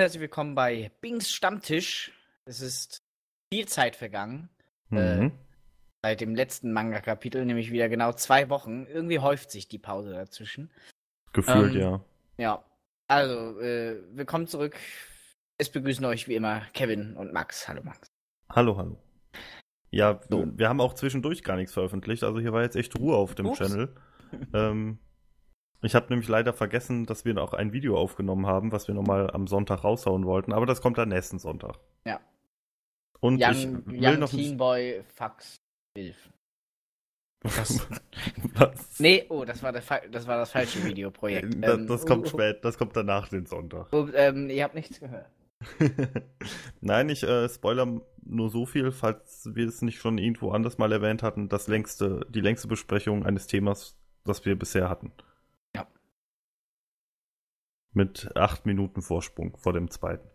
[0.00, 2.10] herzlich willkommen bei Bings Stammtisch.
[2.46, 3.02] Es ist
[3.52, 4.48] viel Zeit vergangen.
[4.90, 5.32] Äh, Mhm.
[6.02, 8.86] seit dem letzten Manga-Kapitel, nämlich wieder genau zwei Wochen.
[8.86, 10.70] Irgendwie häuft sich die Pause dazwischen.
[11.34, 12.04] Gefühlt, ähm, ja.
[12.38, 12.64] Ja.
[13.08, 14.74] Also, äh, willkommen zurück.
[15.58, 17.68] Es begrüßen euch wie immer Kevin und Max.
[17.68, 18.08] Hallo Max.
[18.48, 18.96] Hallo, hallo.
[19.90, 20.46] Ja, So.
[20.56, 23.46] wir haben auch zwischendurch gar nichts veröffentlicht, also hier war jetzt echt Ruhe auf dem
[23.46, 23.58] Ups.
[23.58, 23.94] Channel.
[24.54, 24.98] ähm,
[25.82, 29.30] ich habe nämlich leider vergessen, dass wir noch ein Video aufgenommen haben, was wir nochmal
[29.30, 31.78] am Sonntag raushauen wollten, aber das kommt dann nächsten Sonntag.
[32.04, 32.20] Ja.
[33.20, 35.56] Und ich Young, will Young noch Teen Boy Fax
[35.96, 36.30] Hilf.
[37.42, 37.86] was?
[38.54, 39.00] was?
[39.00, 41.54] Nee, oh, das war, das war das falsche Videoprojekt.
[41.62, 43.88] das, Ähm, das kommt oh, spät, das kommt danach den Sonntag.
[43.92, 45.30] Oh, ähm, ihr habt nichts gehört.
[46.80, 50.92] Nein, ich äh, spoiler nur so viel, falls wir es nicht schon irgendwo anders mal
[50.92, 55.12] erwähnt hatten, das längste, die längste Besprechung eines Themas, das wir bisher hatten.
[57.92, 60.28] Mit acht Minuten Vorsprung vor dem zweiten.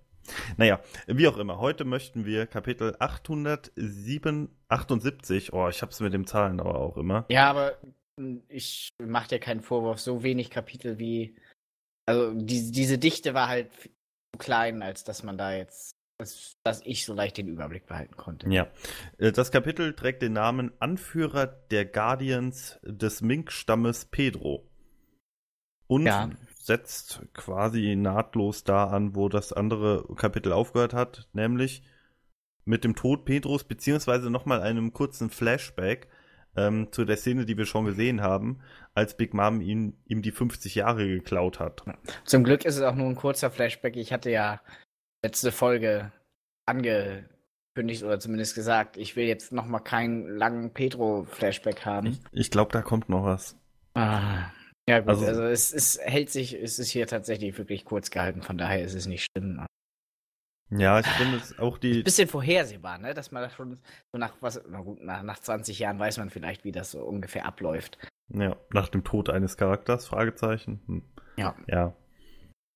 [0.58, 6.60] Naja, wie auch immer, heute möchten wir Kapitel 878, oh, ich hab's mit dem Zahlen
[6.60, 7.26] aber auch immer.
[7.30, 7.78] Ja, aber
[8.18, 11.36] mh, ich mach dir keinen Vorwurf, so wenig Kapitel wie.
[12.08, 13.90] Also die, diese Dichte war halt zu
[14.38, 15.92] klein, als dass man da jetzt.
[16.18, 18.50] Dass, dass ich so leicht den Überblick behalten konnte.
[18.50, 18.70] Ja,
[19.18, 24.66] äh, das Kapitel trägt den Namen Anführer der Guardians des Mink-Stammes Pedro.
[25.88, 26.30] Und Ja.
[26.66, 31.84] Setzt quasi nahtlos da an, wo das andere Kapitel aufgehört hat, nämlich
[32.66, 36.08] mit dem Tod Pedros, beziehungsweise nochmal einem kurzen Flashback
[36.56, 38.62] ähm, zu der Szene, die wir schon gesehen haben,
[38.96, 41.84] als Big Mom ihn, ihm die 50 Jahre geklaut hat.
[42.24, 43.96] Zum Glück ist es auch nur ein kurzer Flashback.
[43.96, 44.62] Ich hatte ja
[45.24, 46.12] letzte Folge
[46.66, 52.08] angekündigt oder zumindest gesagt, ich will jetzt noch mal keinen langen Pedro-Flashback haben.
[52.08, 53.56] Ich, ich glaube, da kommt noch was.
[53.94, 54.50] Ah,
[54.90, 58.42] ja gut, Also- also, es, es hält sich, es ist hier tatsächlich wirklich kurz gehalten,
[58.42, 59.66] von daher ist es nicht schlimm.
[60.72, 62.02] Ja, ich finde es auch die.
[62.02, 63.14] Bisschen vorhersehbar, ne?
[63.14, 63.78] Dass man das schon
[64.12, 67.04] so nach was, na gut, nach, nach 20 Jahren weiß man vielleicht, wie das so
[67.04, 68.00] ungefähr abläuft.
[68.30, 70.08] Ja, nach dem Tod eines Charakters?
[70.08, 70.82] Fragezeichen.
[70.88, 71.04] Hm.
[71.38, 71.56] Ja.
[71.68, 71.96] Ja.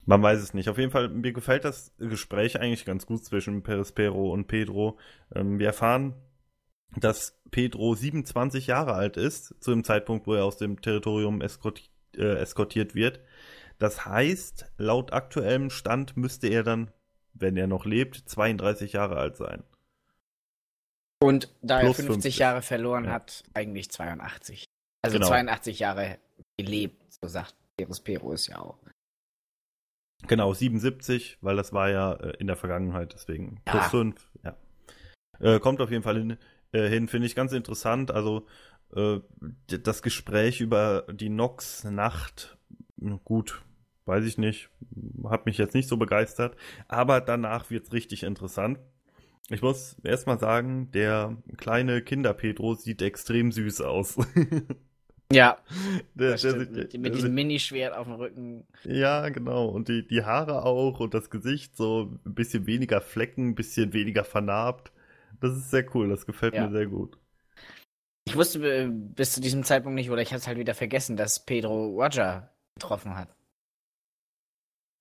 [0.06, 0.69] Man weiß es nicht.
[0.69, 5.00] Auf jeden Fall, mir gefällt das Gespräch eigentlich ganz gut zwischen Perispero und Pedro.
[5.34, 6.14] Ähm, wir erfahren,
[6.96, 11.89] dass Pedro 27 Jahre alt ist, zu dem Zeitpunkt, wo er aus dem Territorium eskorti
[12.18, 13.20] äh, eskortiert wird.
[13.78, 16.92] Das heißt, laut aktuellem Stand müsste er dann,
[17.34, 19.64] wenn er noch lebt, 32 Jahre alt sein.
[21.22, 22.38] Und da Plus er 50, 50.
[22.40, 23.12] Jahre verloren Ja.
[23.12, 24.66] hat, eigentlich 82.
[25.02, 25.28] Also Genau.
[25.28, 26.18] 82 Jahre
[26.58, 27.56] gelebt, so sagt
[28.03, 28.78] Peros ist ja auch.
[30.28, 33.72] Genau, 77, weil das war ja äh, in der Vergangenheit, deswegen Ja.
[33.72, 34.58] plus 5, ja.
[35.40, 36.38] Äh, kommt auf jeden Fall hin,
[36.74, 38.12] äh, hin finde ich ganz interessant.
[38.12, 38.46] Also
[38.96, 39.20] äh,
[39.66, 42.58] das Gespräch über die Nox-Nacht,
[43.02, 43.62] m, gut,
[44.06, 44.70] weiß ich nicht,
[45.26, 46.56] hat mich jetzt nicht so begeistert,
[46.88, 48.80] aber danach wird's richtig interessant.
[49.52, 54.18] Ich muss erstmal sagen, der kleine Kinder-Pedro sieht extrem süß aus.
[55.32, 55.58] Ja,
[56.16, 58.66] der, der mit, der diesem Minischwert auf dem Rücken.
[58.84, 59.68] ja, genau.
[59.68, 63.94] Und die, die Haare auch und das Gesicht so ein bisschen weniger Flecken, ein bisschen
[63.94, 64.92] weniger vernarbt.
[65.40, 66.66] Das ist sehr cool, das gefällt Ja.
[66.66, 67.16] mir sehr gut.
[68.30, 71.18] Ich wusste äh, bis zu diesem Zeitpunkt nicht, oder ich hatte es halt wieder vergessen,
[71.18, 73.36] dass Pedro Roger getroffen hat.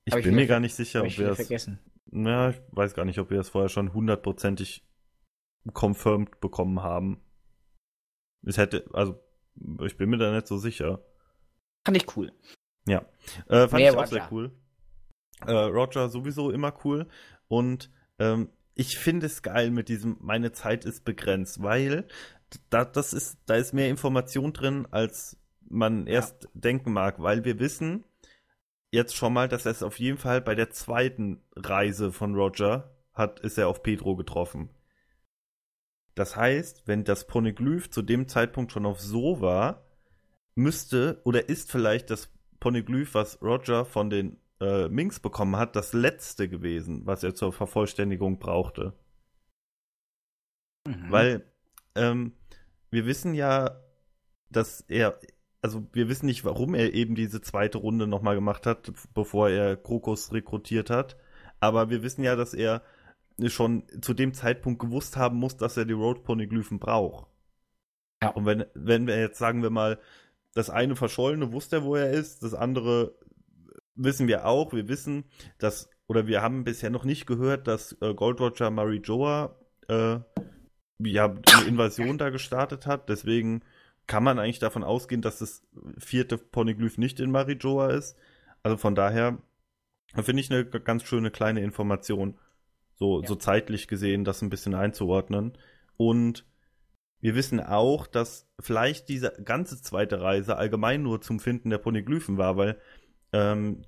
[0.07, 1.71] Ich Hab ich bin mir wieder gar nicht sicher, ob ich wir es.
[2.11, 4.83] Na, ich weiß gar nicht, ob wir es vorher schon hundertprozentig
[5.75, 7.21] confirmed bekommen haben.
[8.47, 9.21] Es hätte, also,
[9.85, 11.05] ich bin mir da nicht so sicher.
[11.85, 12.33] Fand ich cool.
[13.49, 14.09] Äh, fand Mehr ich auch Roger.
[14.09, 14.53] sehr cool.
[15.47, 17.09] Äh, Roger sowieso immer cool.
[17.49, 22.07] Und ähm, ich finde es geil mit diesem, meine Zeit ist begrenzt, weil
[22.71, 25.37] da, das ist, da ist mehr Information drin, als
[25.69, 26.15] man Ja.
[26.15, 28.05] erst denken mag, weil wir wissen
[28.91, 32.97] jetzt schon mal, dass er es auf jeden Fall bei der zweiten Reise von Roger
[33.13, 34.71] hat, ist er auf Pedro getroffen.
[36.15, 39.87] Das heißt, wenn das Poneglyph zu dem Zeitpunkt schon auf So war,
[40.55, 45.93] müsste oder ist vielleicht das Poneglyph, was Roger von den äh, Minks bekommen hat, das
[45.93, 48.95] letzte gewesen, was er zur Vervollständigung brauchte.
[50.87, 51.11] Mhm.
[51.11, 51.53] Weil
[51.95, 52.33] ähm,
[52.91, 53.81] wir wissen ja,
[54.51, 55.19] dass er,
[55.63, 59.77] also wir wissen nicht, warum er eben diese zweite Runde nochmal gemacht hat, bevor er
[59.77, 61.17] Krokus rekrutiert hat.
[61.61, 62.83] Aber wir wissen ja, dass er
[63.47, 67.27] schon zu dem Zeitpunkt gewusst haben muss, dass er die Road Poneglyphen braucht.
[68.23, 68.31] Ja.
[68.31, 69.99] Und wenn, wenn wir jetzt sagen wir mal,
[70.55, 73.15] das eine Verschollene wusste er, wo er ist, das andere
[73.95, 74.73] wissen wir auch.
[74.73, 75.25] Wir wissen,
[75.59, 79.57] dass, oder wir haben bisher noch nicht gehört, dass äh, Gold Roger Marijoa
[79.89, 80.19] äh,
[80.99, 83.09] ja, eine Invasion da gestartet hat.
[83.09, 83.63] Deswegen
[84.07, 85.63] kann man eigentlich davon ausgehen, dass das
[85.99, 88.17] vierte Poneglyph nicht in Marijoa ist.
[88.63, 89.39] Also von daher
[90.15, 92.39] Finde ich eine ganz schöne kleine Information.
[92.95, 93.29] So, ja.
[93.29, 95.57] so zeitlich gesehen, das ein bisschen einzuordnen.
[95.97, 96.45] Und
[97.21, 102.39] wir wissen auch, dass vielleicht diese ganze zweite Reise allgemein nur zum Finden der Poneglyphen
[102.39, 102.81] war, weil
[103.33, 103.83] ähm,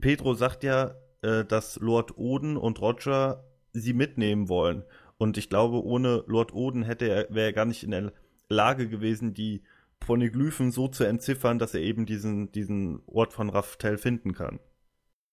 [0.00, 4.84] Pedro sagt ja, äh, dass Lord Oden und Roger sie mitnehmen wollen.
[5.18, 8.12] Und ich glaube, ohne Lord Oden hätte er, wäre er gar nicht in der
[8.48, 9.62] Lage gewesen, die
[10.00, 14.60] Poneglyphen so zu entziffern, dass er eben diesen, diesen Ort von Raftel finden kann.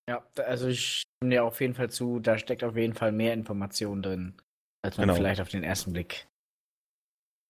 [0.10, 3.34] Ja, also ich stimme dir auf jeden Fall zu, da steckt auf jeden Fall mehr
[3.34, 4.34] Information drin,
[4.82, 5.18] als man genau.
[5.18, 6.28] vielleicht auf den ersten Blick.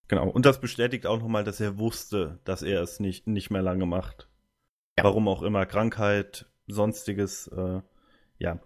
[0.07, 3.63] Genau, und das bestätigt auch nochmal, dass er wusste, dass er es nicht, nicht mehr
[3.63, 4.29] lange macht.
[4.97, 5.03] Ja.
[5.03, 7.81] Warum auch immer, Krankheit, sonstiges, äh,
[8.37, 8.59] ja.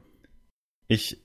[0.88, 1.24] Ich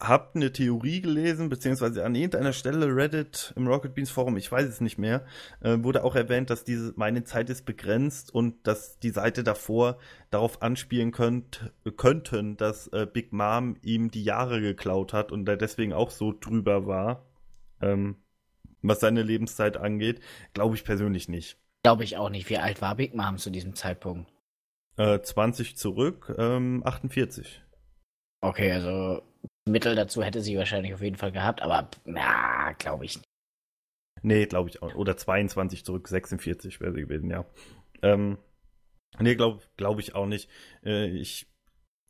[0.00, 4.66] habe eine Theorie gelesen, beziehungsweise an irgendeiner Stelle Reddit im Rocket Beans Forum, ich weiß
[4.66, 5.24] es nicht mehr,
[5.60, 9.98] äh, wurde auch erwähnt, dass diese meine Zeit ist begrenzt und dass die Seite davor
[10.30, 15.56] darauf anspielen könnt, könnten, dass äh, Big Mom ihm die Jahre geklaut hat und er
[15.56, 17.26] deswegen auch so drüber war,
[17.80, 18.16] ähm,
[18.82, 20.20] was seine Lebenszeit angeht.
[20.52, 21.58] Glaube ich persönlich nicht.
[21.82, 22.50] Glaube ich auch nicht.
[22.50, 24.30] Wie alt war Big Mom zu diesem Zeitpunkt?
[24.96, 27.62] Äh, 20 zurück, ähm, 48.
[28.40, 29.22] Okay, also
[29.66, 33.28] Mittel dazu hätte sie wahrscheinlich auf jeden Fall gehabt, aber na, glaube ich nicht.
[34.22, 34.94] Nee, glaube ich auch.
[34.94, 37.44] Oder 22 zurück, 46 wäre sie gewesen, ja.
[38.02, 38.38] Ähm,
[39.18, 40.48] nee, glaube glaub ich auch nicht.
[40.84, 41.46] Äh, ich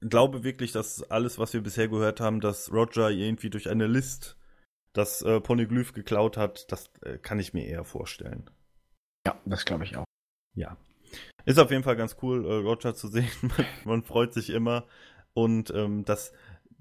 [0.01, 4.37] glaube wirklich, dass alles, was wir bisher gehört haben, dass Roger irgendwie durch eine List
[4.93, 8.49] das äh, Poneglyph geklaut hat, das äh, kann ich mir eher vorstellen.
[9.27, 10.05] Ja, das glaube ich auch.
[10.55, 10.77] Ja.
[11.45, 13.31] Ist auf jeden Fall ganz cool, äh, Roger zu sehen.
[13.85, 14.87] Man freut sich immer.
[15.35, 16.33] Und ähm, dass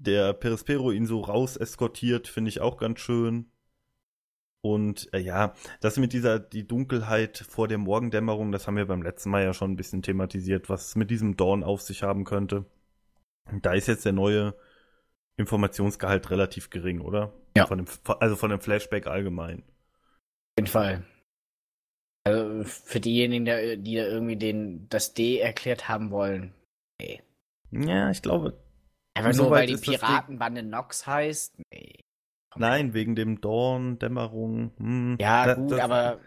[0.06, 3.50] der Perispero ihn so raus eskortiert, finde ich auch ganz schön.
[4.62, 9.02] Und äh, ja, das mit dieser, die Dunkelheit vor der Morgendämmerung, das haben wir beim
[9.02, 12.64] letzten Mal ja schon ein bisschen thematisiert, was mit diesem Dorn auf sich haben könnte.
[13.60, 14.54] Da ist jetzt der neue
[15.36, 17.34] Informationsgehalt relativ gering, oder?
[17.56, 17.66] Ja.
[17.66, 17.86] Von dem,
[18.20, 19.58] also von dem Flashback allgemein.
[19.60, 21.04] Auf jeden Fall.
[22.26, 23.44] Also für diejenigen,
[23.84, 26.54] die da irgendwie den, das D erklärt haben wollen,
[27.02, 27.20] nee.
[27.70, 28.63] Ja, ich glaube.
[29.14, 31.54] Aber nur weil die Piratenbande Nox heißt?
[31.70, 32.04] Nee.
[32.56, 34.72] Nein, wegen dem Dorn, Dämmerung.
[34.78, 36.20] Hm, ja, da, gut, das, aber.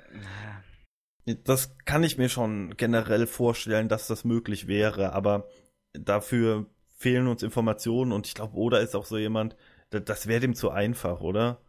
[1.43, 5.49] Das kann ich mir schon generell vorstellen, dass das möglich wäre, aber
[5.91, 9.55] dafür fehlen uns Informationen und ich glaube, Oda ist auch so jemand,
[9.89, 11.59] das wäre dem zu einfach, oder?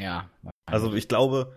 [0.00, 0.28] Ja.
[0.66, 1.54] Also ich glaube,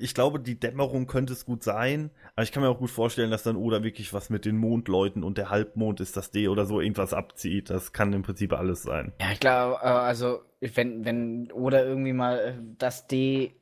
[0.00, 3.30] ich glaube, die Dämmerung könnte es gut sein, aber ich kann mir auch gut vorstellen,
[3.30, 6.64] dass dann Oda wirklich was mit den Mondleuten und der Halbmond ist das D oder
[6.64, 7.70] so irgendwas abzieht.
[7.70, 9.12] Das kann im Prinzip alles sein.
[9.20, 13.60] Ja, ich glaube, äh, also wenn, wenn Oda irgendwie mal äh, das D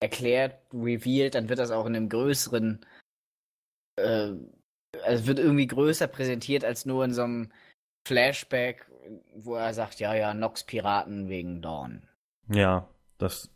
[0.00, 2.84] erklärt, revealed, dann wird das auch in einem größeren,
[3.96, 4.32] äh,
[5.04, 7.52] also wird irgendwie größer präsentiert als nur in so einem
[8.06, 8.90] Flashback,
[9.34, 12.08] wo er sagt, ja, ja, Nox Piraten wegen Dawn.
[12.48, 12.88] Ja,
[13.18, 13.50] das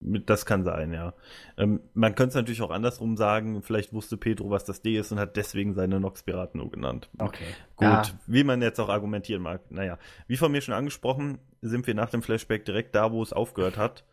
[0.00, 1.12] das kann sein, ja.
[1.58, 5.12] Ähm, man könnte es natürlich auch andersrum sagen, vielleicht wusste Pedro, was das D ist
[5.12, 7.10] und hat deswegen seine Nox-Piraten nur genannt.
[7.18, 7.44] Okay.
[7.76, 8.02] Gut, ja.
[8.26, 9.70] wie man jetzt auch argumentieren mag.
[9.70, 13.32] Naja, wie von mir schon angesprochen, sind wir nach dem Flashback direkt da, wo es
[13.32, 14.04] aufgehört hat.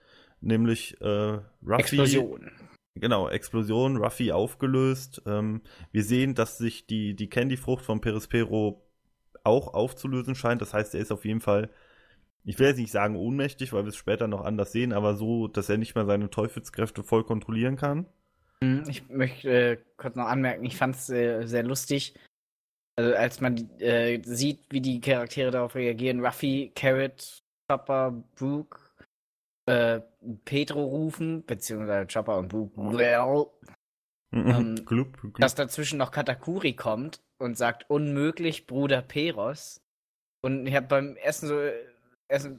[0.42, 1.80] Nämlich äh, Ruffy.
[1.80, 2.52] Explosion.
[2.96, 5.22] Genau, Explosion, Ruffy aufgelöst.
[5.26, 8.84] Ähm, wir sehen, dass sich die, die Candy-Frucht von Perispero
[9.44, 10.62] auch aufzulösen scheint.
[10.62, 11.70] Das heißt, er ist auf jeden Fall
[12.48, 15.50] ich will jetzt nicht sagen ohnmächtig, weil wir es später noch anders sehen, aber so,
[15.50, 18.06] dass er nicht mehr seine Teufelskräfte voll kontrollieren kann.
[18.64, 22.16] Hm, ich möchte äh, kurz noch anmerken, ich fand es äh, sehr lustig,
[22.96, 26.26] also als man äh, sieht, wie die Charaktere darauf reagieren.
[26.26, 28.80] Ruffy, Carrot, Chopper, Brooke,
[29.66, 30.00] äh,
[30.46, 32.78] Pedro rufen, beziehungsweise Chopper und Brooke.
[32.78, 33.48] Well,
[34.32, 34.50] mhm.
[34.50, 35.36] ähm, glub, glub.
[35.38, 39.82] Dass dazwischen noch Katakuri kommt und sagt, unmöglich, Bruder Peros.
[40.42, 41.60] Und ich habe beim Ersten so
[42.28, 42.50] erst,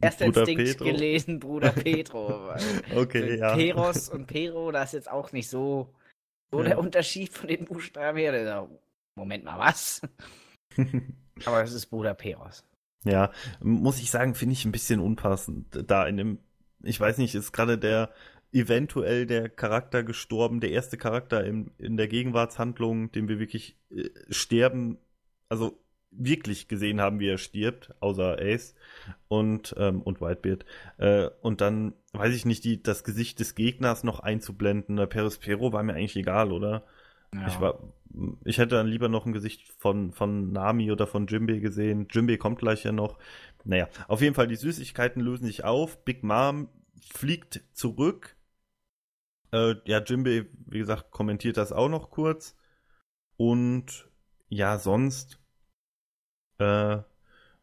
[0.00, 0.84] erster Instinkt Petro.
[0.84, 2.52] gelesen, Bruder Petro.
[2.94, 3.54] okay, ja.
[3.54, 5.94] Peros und Pero, da ist jetzt auch nicht so,
[6.50, 6.68] so ja.
[6.68, 8.68] der Unterschied von den Buchstaben her.
[9.14, 10.02] Moment mal, was?
[11.44, 12.64] Aber es ist Bruder Peros.
[13.04, 13.30] Ja,
[13.60, 15.84] muss ich sagen, finde ich ein bisschen unpassend.
[15.86, 16.38] Da in dem,
[16.82, 18.12] ich weiß nicht, ist gerade der
[18.52, 24.08] eventuell der Charakter gestorben, der erste Charakter in, in der Gegenwartshandlung, den wir wirklich äh,
[24.30, 24.98] sterben,
[25.48, 25.78] also
[26.10, 28.74] wirklich gesehen haben, wie er stirbt, außer Ace
[29.28, 30.64] und, ähm, und Whitebeard.
[30.98, 34.96] Äh, und dann, weiß ich nicht, die, das Gesicht des Gegners noch einzublenden.
[34.96, 36.84] Der Perispero war mir eigentlich egal, oder?
[37.34, 37.46] Ja.
[37.46, 37.78] Ich, war,
[38.44, 42.08] ich hätte dann lieber noch ein Gesicht von, von Nami oder von Jimbe gesehen.
[42.10, 43.18] Jimbe kommt gleich ja noch.
[43.64, 46.04] Naja, auf jeden Fall, die Süßigkeiten lösen sich auf.
[46.04, 46.68] Big Mom
[47.12, 48.36] fliegt zurück.
[49.52, 52.56] Äh, ja, Jimbe, wie gesagt, kommentiert das auch noch kurz.
[53.36, 54.08] Und
[54.48, 55.38] ja, sonst
[56.58, 56.98] äh,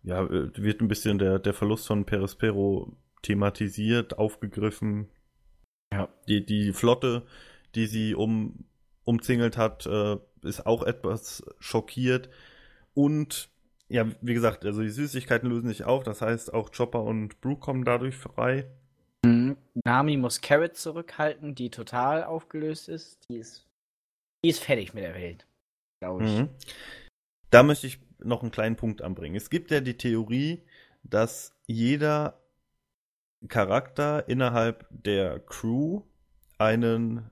[0.03, 5.09] ja, wird ein bisschen der, der Verlust von Perispero thematisiert, aufgegriffen.
[5.91, 6.09] Ja.
[6.27, 7.23] Die, die Flotte,
[7.73, 8.65] die sie um,
[9.03, 12.29] umzingelt hat, äh, ist auch etwas schockiert.
[12.93, 13.49] Und
[13.87, 17.61] ja, wie gesagt, also die Süßigkeiten lösen sich auf, das heißt auch Chopper und Brooke
[17.61, 18.67] kommen dadurch frei.
[19.25, 19.57] Mhm.
[19.83, 23.29] Nami muss Carrot zurückhalten, die total aufgelöst ist.
[23.29, 23.67] Die ist,
[24.43, 25.47] die ist fertig mit der Welt,
[25.99, 26.39] glaube ich.
[26.39, 26.49] Mhm.
[27.55, 29.37] Da möchte ich noch einen kleinen Punkt anbringen.
[29.37, 30.61] Es gibt ja die Theorie,
[31.03, 32.41] dass jeder
[33.47, 36.01] Charakter innerhalb der Crew
[36.57, 37.31] einen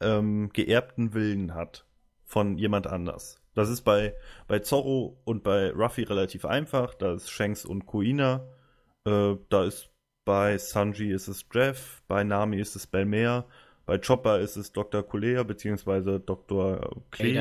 [0.00, 1.84] ähm, geerbten Willen hat
[2.26, 3.42] von jemand anders.
[3.54, 4.14] Das ist bei,
[4.46, 6.94] bei Zorro und bei Ruffy relativ einfach.
[6.94, 8.46] Da ist Shanks und Kuina.
[9.04, 9.90] Äh, da ist
[10.24, 13.46] bei Sanji ist es Jeff, bei Nami ist es Belmer,
[13.84, 15.02] bei Chopper ist es Dr.
[15.02, 17.02] Kulea beziehungsweise Dr.
[17.10, 17.32] Klee,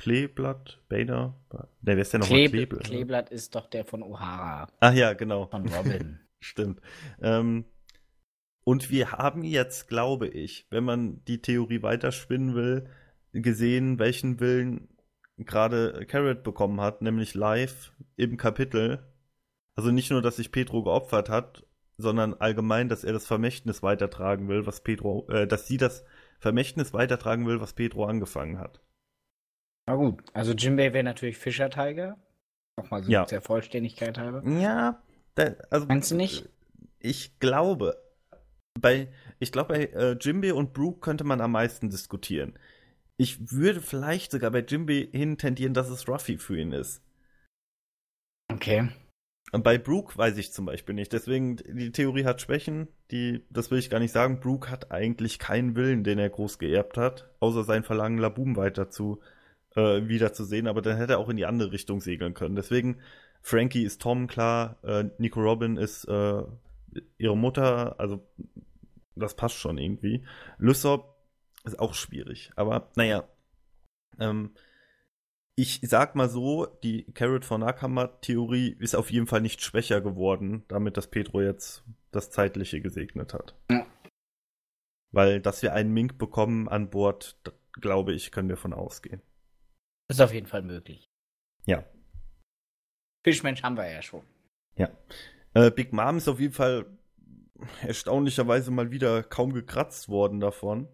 [0.00, 1.34] Kleeblatt, Bader.
[1.52, 2.84] Ne, wer ist denn nochmal Kleeblatt?
[2.84, 4.66] Kleeblatt ist doch der von O'Hara.
[4.80, 5.46] Ach ja, genau.
[5.48, 6.18] Von Robin.
[6.40, 6.80] Stimmt.
[7.20, 7.66] Ähm,
[8.64, 12.88] und wir haben jetzt, glaube ich, wenn man die Theorie weiterspinnen will,
[13.34, 14.88] gesehen, welchen Willen
[15.36, 19.06] gerade Carrot bekommen hat, nämlich live im Kapitel.
[19.76, 21.66] Also nicht nur, dass sich Pedro geopfert hat,
[21.98, 26.06] sondern allgemein, dass er das Vermächtnis weitertragen will, was Pedro, äh, dass sie das
[26.38, 28.80] Vermächtnis weitertragen will, was Pedro angefangen hat.
[29.90, 32.16] Na gut, also Jimbei wäre natürlich Fischer Tiger.
[32.78, 33.24] Nochmal so ja.
[33.24, 34.48] der Vollständigkeit halber.
[34.48, 35.02] Ja,
[35.34, 35.86] da, also.
[35.86, 36.48] Meinst du nicht?
[37.00, 38.00] Ich glaube,
[38.80, 39.08] bei,
[39.40, 42.56] ich glaube, bei äh, Jimbei und Brooke könnte man am meisten diskutieren.
[43.16, 47.02] Ich würde vielleicht sogar bei Jimbei hin tendieren, dass es Ruffy für ihn ist.
[48.52, 48.90] Okay.
[49.50, 51.12] Und bei Brooke weiß ich zum Beispiel nicht.
[51.12, 54.38] Deswegen, die Theorie hat Schwächen, die, das will ich gar nicht sagen.
[54.38, 58.88] Brooke hat eigentlich keinen Willen, den er groß geerbt hat, außer sein Verlangen, Laboom weiter
[58.88, 59.20] zu,
[59.76, 62.56] äh, wiederzusehen, aber dann hätte er auch in die andere Richtung segeln können.
[62.56, 62.98] Deswegen,
[63.42, 66.42] Frankie ist Tom, klar, äh, Nico Robin ist äh,
[67.18, 68.26] ihre Mutter, also
[69.14, 70.24] das passt schon irgendwie.
[70.58, 71.16] Lysop
[71.64, 72.50] ist auch schwierig.
[72.56, 73.28] Aber naja,
[74.18, 74.54] ähm,
[75.56, 80.64] ich sag mal so, die Carrot von Nakama-Theorie ist auf jeden Fall nicht schwächer geworden,
[80.68, 83.54] damit dass Pedro jetzt das Zeitliche gesegnet hat.
[83.70, 83.86] Ja.
[85.12, 87.36] Weil, dass wir einen Mink bekommen an Bord,
[87.72, 89.20] glaube ich, können wir von ausgehen.
[90.10, 91.08] Ist auf jeden Fall möglich.
[91.66, 91.84] Ja.
[93.22, 94.24] Fischmensch haben wir ja schon.
[94.76, 94.90] Ja.
[95.54, 96.86] Äh, Big Mom ist auf jeden Fall
[97.82, 100.88] erstaunlicherweise mal wieder kaum gekratzt worden davon.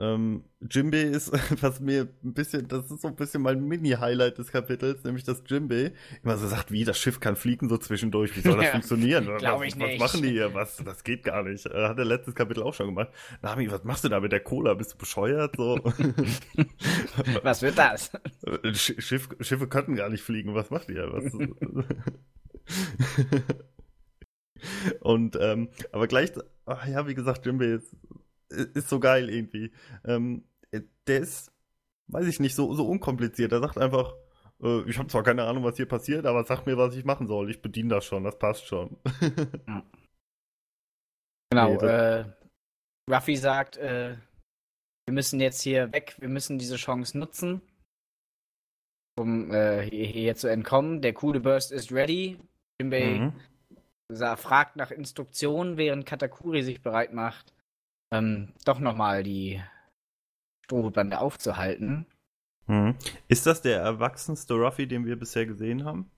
[0.00, 4.52] Ähm, Jimbei ist, was mir ein bisschen, das ist so ein bisschen mein Mini-Highlight des
[4.52, 8.40] Kapitels, nämlich dass Jimbei immer so sagt, wie, das Schiff kann fliegen so zwischendurch, wie
[8.40, 9.24] soll das ja, funktionieren?
[9.38, 10.00] Glaube ich nicht.
[10.00, 10.54] Was machen die hier?
[10.54, 11.66] Was, das geht gar nicht.
[11.66, 13.08] Äh, hat der letztes Kapitel auch schon gemacht.
[13.42, 14.74] Nami, was machst du da mit der Cola?
[14.74, 15.56] Bist du bescheuert?
[15.56, 15.80] So.
[17.42, 18.12] was wird das?
[18.74, 21.12] Schiff, Schiffe könnten gar nicht fliegen, was macht ihr?
[21.12, 21.32] Was?
[25.00, 26.32] Und, ähm, aber gleich,
[26.66, 27.96] ach ja, wie gesagt, Jimbei ist
[28.50, 29.72] ist so geil irgendwie.
[30.04, 30.44] Ähm,
[31.06, 31.52] der ist,
[32.08, 33.52] weiß ich nicht, so, so unkompliziert.
[33.52, 34.14] Er sagt einfach,
[34.62, 37.26] äh, ich habe zwar keine Ahnung, was hier passiert, aber sag mir, was ich machen
[37.26, 37.50] soll.
[37.50, 38.96] Ich bediene das schon, das passt schon.
[41.50, 42.24] Genau, nee, äh,
[43.10, 44.16] Ruffy sagt, äh,
[45.06, 47.62] wir müssen jetzt hier weg, wir müssen diese Chance nutzen,
[49.18, 51.00] um äh, hier, zu entkommen.
[51.00, 52.38] Der coole Burst ist ready.
[52.78, 53.32] Jimbei
[54.10, 54.36] mhm.
[54.36, 57.54] fragt nach Instruktionen, während Katakuri sich bereit macht,
[58.10, 59.62] ähm, doch nochmal die
[60.64, 62.06] Strohbande aufzuhalten.
[62.66, 62.96] Mhm.
[63.28, 66.10] Ist das der erwachsenste Ruffy, den wir bisher gesehen haben?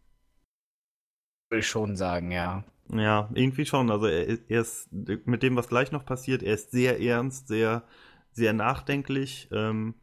[1.50, 2.64] Will ich schon sagen, ja.
[2.92, 3.90] Ja, irgendwie schon.
[3.90, 7.84] Also er, er, ist mit dem, was gleich noch passiert, er ist sehr ernst, sehr,
[8.32, 9.48] sehr nachdenklich.
[9.52, 9.94] Ähm,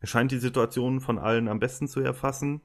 [0.00, 2.60] er scheint die Situation von allen am besten zu erfassen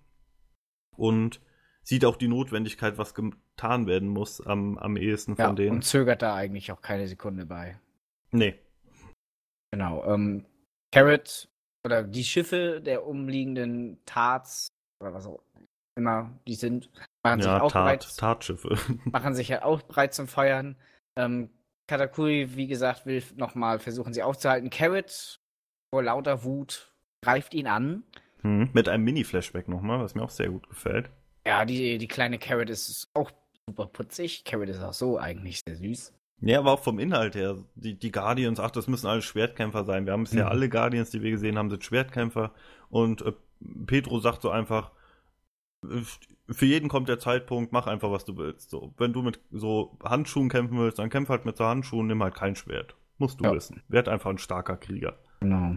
[0.96, 1.42] und
[1.82, 5.78] sieht auch die Notwendigkeit, was getan werden muss, am, am ehesten von ja, denen.
[5.78, 7.80] Und zögert da eigentlich auch keine Sekunde bei.
[8.32, 8.60] Nee,
[9.72, 10.04] Genau.
[10.06, 10.46] Ähm,
[10.94, 11.50] Carrot
[11.86, 14.68] oder die Schiffe der umliegenden Tarts
[15.02, 15.42] oder was auch
[15.98, 16.90] immer die sind,
[17.24, 18.18] machen ja, sich auch Tat, bereit.
[18.18, 18.78] Tartschiffe.
[19.06, 20.76] machen sich ja auch bereit zum Feuern.
[21.18, 21.50] Ähm,
[21.88, 24.70] Katakuri, wie gesagt, will nochmal versuchen, sie aufzuhalten.
[24.70, 25.40] Carrot
[25.94, 28.04] vor lauter Wut greift ihn an.
[28.42, 31.10] Hm, mit einem Mini-Flashback nochmal, was mir auch sehr gut gefällt.
[31.46, 33.32] Ja, die, die kleine Carrot ist auch
[33.68, 34.46] super putzig.
[34.46, 36.14] Carrot ist auch so eigentlich sehr süß.
[36.42, 37.58] Ja, aber auch vom Inhalt her.
[37.76, 40.06] Die, die Guardians, ach, das müssen alle Schwertkämpfer sein.
[40.06, 40.52] Wir haben bisher mhm.
[40.52, 42.52] alle Guardians, die wir gesehen haben, sind Schwertkämpfer.
[42.90, 43.34] Und äh,
[43.86, 44.92] Pedro sagt so einfach,
[45.84, 46.02] äh,
[46.50, 48.72] für jeden kommt der Zeitpunkt, mach einfach, was du willst.
[48.72, 52.24] So, wenn du mit so Handschuhen kämpfen willst, dann kämpf halt mit so Handschuhen, nimm
[52.24, 52.96] halt kein Schwert.
[53.18, 53.54] Musst du ja.
[53.54, 53.84] wissen.
[53.88, 55.20] Werd einfach ein starker Krieger.
[55.42, 55.76] Genau.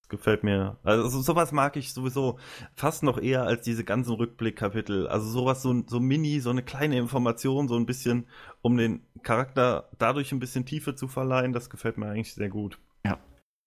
[0.00, 0.78] Das gefällt mir.
[0.82, 2.38] Also sowas mag ich sowieso
[2.74, 5.06] fast noch eher als diese ganzen Rückblickkapitel.
[5.06, 8.26] Also sowas, so, so mini, so eine kleine Information, so ein bisschen,
[8.60, 12.78] um den Charakter dadurch ein bisschen Tiefe zu verleihen, das gefällt mir eigentlich sehr gut.
[13.04, 13.18] Ja.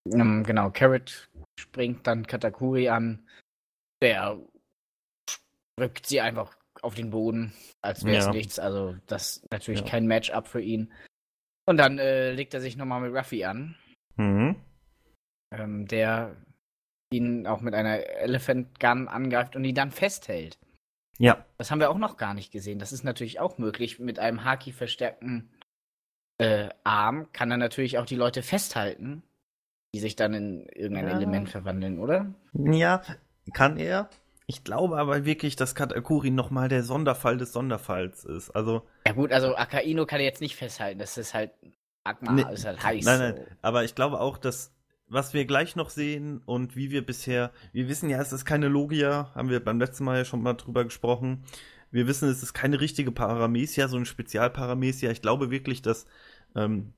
[0.05, 3.27] Um, genau, Carrot springt dann Katakuri an.
[4.01, 4.39] Der
[5.77, 8.31] drückt sie einfach auf den Boden, als wäre es ja.
[8.31, 8.59] nichts.
[8.59, 9.87] Also das ist natürlich ja.
[9.87, 10.93] kein Matchup für ihn.
[11.65, 13.75] Und dann äh, legt er sich nochmal mit Ruffy an.
[14.15, 14.55] Mhm.
[15.51, 16.35] Ähm, der
[17.11, 20.57] ihn auch mit einer Elephant Gun angreift und ihn dann festhält.
[21.17, 21.45] Ja.
[21.57, 22.79] Das haben wir auch noch gar nicht gesehen.
[22.79, 23.99] Das ist natürlich auch möglich.
[23.99, 25.49] Mit einem Haki verstärkten
[26.37, 29.23] äh, Arm kann er natürlich auch die Leute festhalten,
[29.93, 31.15] die sich dann in irgendein ja.
[31.15, 32.33] Element verwandeln, oder?
[32.53, 33.01] Ja,
[33.53, 34.09] kann er.
[34.45, 38.51] Ich glaube aber wirklich, dass Katakuri nochmal der Sonderfall des Sonderfalls ist.
[38.51, 38.83] Also.
[39.05, 40.99] Ja gut, also Akaino kann er jetzt nicht festhalten.
[40.99, 41.51] Das ist halt
[42.05, 43.03] Magma, nee, ist halt heiß.
[43.03, 43.35] Nein, nein.
[43.35, 43.43] So.
[43.61, 44.71] Aber ich glaube auch, dass
[45.09, 48.67] was wir gleich noch sehen und wie wir bisher, wir wissen ja, es ist keine
[48.67, 51.43] Logia, haben wir beim letzten Mal ja schon mal drüber gesprochen.
[51.91, 55.09] Wir wissen, es ist keine richtige Paramecia, so ein Spezialparamecia.
[55.11, 56.05] Ich glaube wirklich, dass,
[56.55, 56.93] ähm,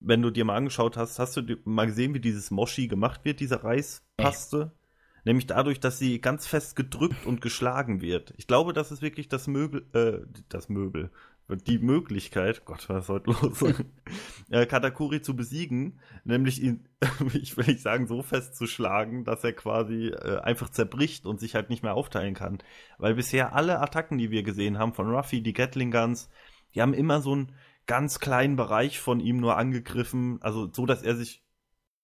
[0.00, 3.40] wenn du dir mal angeschaut hast, hast du mal gesehen, wie dieses Moshi gemacht wird,
[3.40, 4.72] diese Reispaste?
[4.74, 4.86] Nee.
[5.24, 8.32] Nämlich dadurch, dass sie ganz fest gedrückt und geschlagen wird.
[8.36, 11.10] Ich glaube, das ist wirklich das Möbel, äh, das Möbel,
[11.48, 13.62] die Möglichkeit, Gott, was ist heute los,
[14.50, 16.88] äh, Katakuri zu besiegen, nämlich ihn,
[17.34, 21.38] ich will nicht sagen, so fest zu schlagen, dass er quasi äh, einfach zerbricht und
[21.38, 22.58] sich halt nicht mehr aufteilen kann.
[22.98, 26.28] Weil bisher alle Attacken, die wir gesehen haben, von Ruffy, die Gatling Guns,
[26.74, 27.52] die haben immer so einen
[27.86, 31.46] ganz kleinen Bereich von ihm nur angegriffen, also so, dass er sich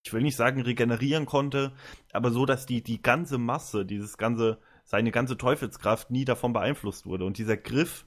[0.05, 1.73] ich will nicht sagen regenerieren konnte,
[2.13, 7.07] aber so, dass die, die ganze Masse, dieses ganze, seine ganze Teufelskraft nie davon beeinflusst
[7.07, 7.25] wurde.
[7.25, 8.05] Und dieser Griff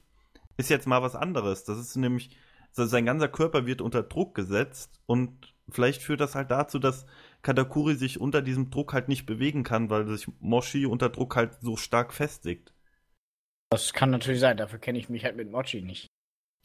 [0.56, 1.64] ist jetzt mal was anderes.
[1.64, 2.36] Das ist nämlich,
[2.72, 7.06] sein ganzer Körper wird unter Druck gesetzt und vielleicht führt das halt dazu, dass
[7.42, 11.58] Katakuri sich unter diesem Druck halt nicht bewegen kann, weil sich Moshi unter Druck halt
[11.60, 12.72] so stark festigt.
[13.70, 16.06] Das kann natürlich sein, dafür kenne ich mich halt mit Mochi nicht.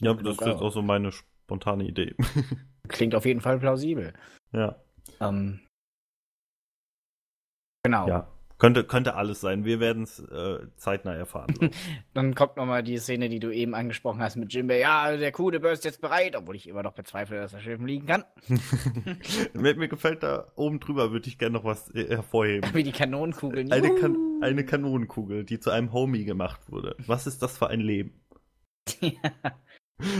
[0.01, 2.15] Ja, das ist jetzt auch so meine spontane Idee.
[2.87, 4.13] Klingt auf jeden Fall plausibel.
[4.51, 4.81] Ja.
[5.19, 5.59] Ähm,
[7.83, 8.07] genau.
[8.07, 8.27] Ja,
[8.61, 9.65] könnte, könnte alles sein.
[9.65, 11.71] Wir werden es äh, zeitnah erfahren.
[12.13, 14.77] Dann kommt nochmal die Szene, die du eben angesprochen hast mit Jimbe.
[14.77, 18.05] Ja, der Kudebär ist jetzt bereit, obwohl ich immer noch bezweifle, dass er Schiffen liegen
[18.05, 18.23] kann.
[19.53, 22.69] mir, mir, gefällt da oben drüber, würde ich gerne noch was äh, hervorheben.
[22.75, 23.71] Wie die Kanonenkugeln.
[23.71, 26.95] Eine, kan eine Kanonenkugel, die zu einem Homie gemacht wurde.
[27.07, 28.21] Was ist das für ein Leben?
[29.01, 29.11] ja.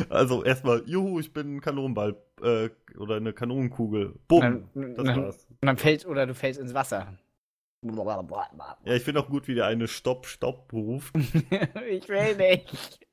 [0.09, 4.15] Also erstmal, juhu, ich bin ein Kanonenball äh, oder eine Kanonenkugel.
[4.27, 5.47] Bumm, das war's.
[5.61, 7.17] Und dann fällst oder du fällst ins Wasser.
[7.83, 11.15] Ja, ich finde auch gut, wie der eine Stopp, Stopp ruft.
[11.89, 13.07] ich will nicht.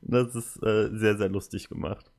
[0.00, 2.10] Das ist äh, sehr, sehr lustig gemacht.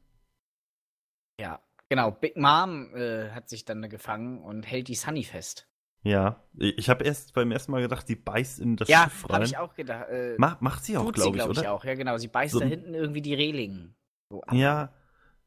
[1.40, 2.12] Ja, genau.
[2.12, 5.68] Big Mom äh, hat sich dann gefangen und hält die Sunny fest.
[6.04, 9.30] Ja, ich habe erst beim ersten Mal gedacht, sie beißt in das ja, Schiff rein.
[9.30, 10.10] Ja, habe ich auch gedacht.
[10.10, 11.74] Äh, Mach, macht sie auch, glaube ich, glaub ich, oder?
[11.74, 12.18] auch, ja genau.
[12.18, 13.94] Sie beißt so, da hinten irgendwie die Reling.
[14.30, 14.94] So ja,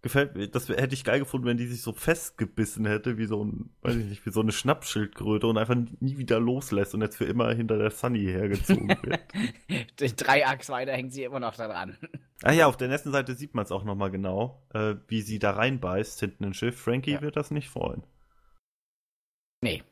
[0.03, 0.49] gefällt mir.
[0.49, 3.97] Das hätte ich geil gefunden, wenn die sich so festgebissen hätte, wie so ein, weiß
[3.97, 7.53] ich nicht, wie so eine Schnappschildkröte und einfach nie wieder loslässt und jetzt für immer
[7.53, 9.21] hinter der Sunny hergezogen wird.
[10.17, 11.97] Drei Achs weiter hängt sie immer noch da dran.
[12.43, 15.39] Ah ja, auf der nächsten Seite sieht man es auch nochmal genau, äh, wie sie
[15.39, 16.81] da reinbeißt hinten ins Schiff.
[16.81, 17.21] Frankie ja.
[17.21, 18.03] wird das nicht freuen.
[19.63, 19.83] Nee,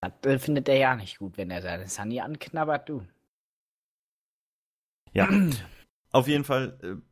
[0.00, 3.06] das äh, findet er ja nicht gut, wenn er seine Sunny anknabbert, du.
[5.12, 5.28] Ja,
[6.10, 7.09] auf jeden Fall äh,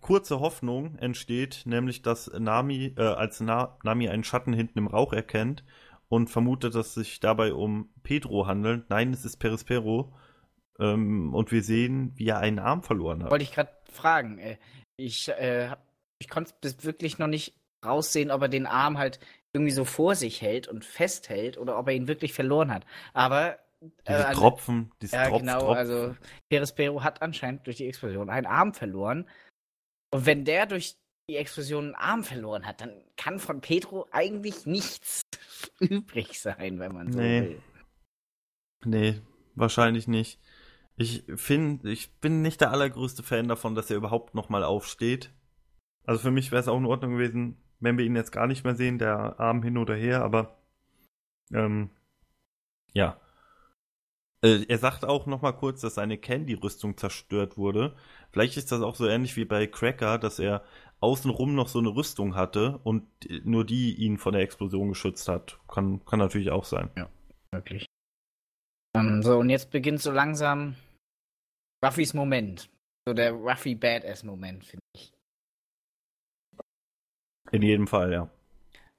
[0.00, 5.12] kurze Hoffnung entsteht, nämlich dass Nami, äh, als Na Nami einen Schatten hinten im Rauch
[5.12, 5.64] erkennt
[6.08, 8.88] und vermutet, dass es sich dabei um Pedro handelt.
[8.90, 10.12] Nein, es ist Perispero.
[10.78, 13.30] Ähm, und wir sehen, wie er einen Arm verloren hat.
[13.30, 14.38] Wollte ich gerade fragen.
[14.38, 14.58] Äh,
[14.96, 15.74] ich, äh,
[16.18, 19.18] ich konnte es wirklich noch nicht raussehen, ob er den Arm halt
[19.52, 22.84] irgendwie so vor sich hält und festhält oder ob er ihn wirklich verloren hat.
[23.14, 23.58] Aber
[24.06, 25.76] diese äh, Tropfen, diese ja, Tropf, genau, Tropfen.
[25.76, 26.16] also
[26.48, 29.26] Peres hat anscheinend durch die Explosion einen Arm verloren.
[30.10, 30.96] Und wenn der durch
[31.28, 35.22] die Explosion einen Arm verloren hat, dann kann von Pedro eigentlich nichts
[35.80, 37.40] übrig sein, wenn man so nee.
[37.40, 37.62] will.
[38.84, 39.20] Nee,
[39.54, 40.40] wahrscheinlich nicht.
[40.96, 45.32] Ich finde, ich bin nicht der allergrößte Fan davon, dass er überhaupt nochmal aufsteht.
[46.04, 48.64] Also für mich wäre es auch in Ordnung gewesen, wenn wir ihn jetzt gar nicht
[48.64, 50.56] mehr sehen, der Arm hin oder her, aber
[51.52, 51.90] ähm,
[52.92, 53.20] ja.
[54.46, 57.96] Äh, er sagt auch noch mal kurz, dass seine Candy-Rüstung zerstört wurde.
[58.30, 60.62] Vielleicht ist das auch so ähnlich wie bei Cracker, dass er
[61.00, 63.04] außenrum noch so eine Rüstung hatte und
[63.44, 65.58] nur die ihn von der Explosion geschützt hat.
[65.68, 66.90] Kann, kann natürlich auch sein.
[66.96, 67.08] Ja,
[67.50, 67.86] wirklich.
[68.96, 70.76] Um, ähm, so, und jetzt beginnt so langsam
[71.84, 72.70] Ruffys Moment.
[73.04, 75.12] So der Ruffy Badass-Moment, finde ich.
[77.52, 78.30] In jedem Fall, ja.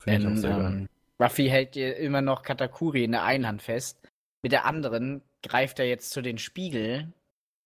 [0.06, 0.88] Denn, ähm,
[1.22, 4.08] Ruffy hält immer noch Katakuri in der einen Hand fest.
[4.44, 7.14] Mit der anderen greift er jetzt zu den Spiegel,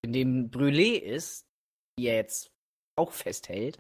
[0.03, 1.47] in dem Brûlé ist,
[1.97, 2.51] die er jetzt
[2.95, 3.77] auch festhält.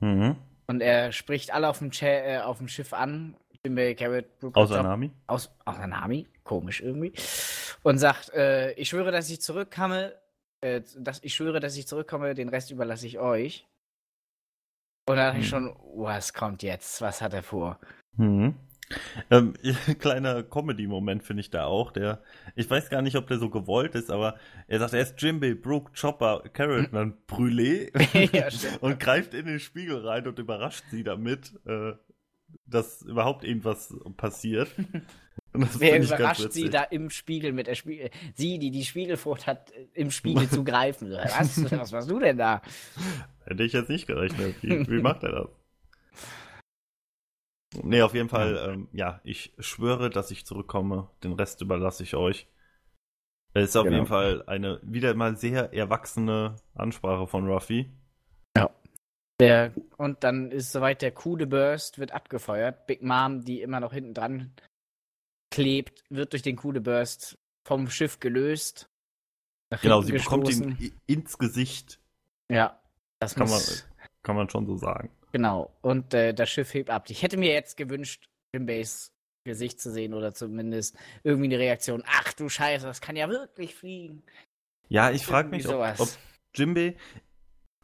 [0.00, 0.36] Mhm.
[0.66, 3.36] Und er spricht alle auf dem, Cha äh, auf dem Schiff an.
[3.64, 5.12] Jimbei, Carrot, Brook, Außer Nami.
[5.26, 6.26] Aus, außer Nami.
[6.42, 7.12] Komisch irgendwie.
[7.82, 10.16] Und sagt, äh, ich schwöre, dass ich zurückkomme.
[10.60, 12.34] Äh, dass, ich schwöre, dass ich zurückkomme.
[12.34, 13.66] Den Rest überlasse ich euch.
[15.08, 15.74] Und da dachte ich Hm.
[15.74, 17.00] schon, was kommt jetzt?
[17.00, 17.78] Was hat er vor?
[18.16, 18.54] Mhm.
[19.30, 19.54] Ähm,
[19.98, 21.92] kleiner Comedy-Moment finde ich da auch.
[21.92, 22.22] Der,
[22.54, 25.92] ich weiß gar nicht, ob der so gewollt ist, aber er sagt erst Jimby, Brooke,
[25.98, 27.90] Chopper, Carrot, und dann Brûlé
[28.36, 28.48] Ja,
[28.80, 31.92] und greift in den Spiegel rein und überrascht sie damit, äh,
[32.66, 34.68] dass überhaupt irgendwas passiert.
[35.52, 38.10] Wer überrascht sie da im Spiegel mit der Spiegel?
[38.34, 41.10] Sie, die die Spiegelfrucht hat, äh, im Spiegel zu greifen.
[41.10, 42.62] Was, was machst du denn da?
[43.44, 44.56] Hätte ich jetzt nicht gerechnet.
[44.62, 45.61] Wie, wie macht er das?
[47.82, 51.08] Nee, auf jeden Fall, ähm, ja, ich schwöre, dass ich zurückkomme.
[51.24, 52.46] Den Rest überlasse ich euch.
[53.54, 53.96] Es ist auf Genau.
[53.96, 57.90] jeden Fall eine wieder mal sehr erwachsene Ansprache von Ruffy.
[59.40, 62.86] Der, und dann ist soweit der coole Burst wird abgefeuert.
[62.86, 64.52] Big Mom, die immer noch hinten dran
[65.50, 68.88] klebt, wird durch den coole Burst vom Schiff gelöst.
[69.70, 70.78] Nach Genau, sie bekommt gestoßen.
[70.78, 71.98] ihn i- ins Gesicht,
[72.50, 72.80] Ja,
[73.18, 73.84] das Kann muss.
[74.22, 75.10] kann man schon so sagen.
[75.32, 75.74] Genau.
[75.80, 77.06] Und äh, das Schiff hebt ab.
[77.08, 79.12] Ich hätte mir jetzt gewünscht, Jimbays
[79.44, 82.02] Gesicht zu sehen oder zumindest irgendwie eine Reaktion.
[82.06, 84.22] Ach du Scheiße, das kann ja wirklich fliegen.
[84.88, 86.08] Ja, ich frage mich, ob, ob
[86.54, 86.96] Jimbei,